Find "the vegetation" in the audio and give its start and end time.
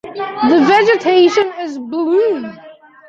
0.49-1.53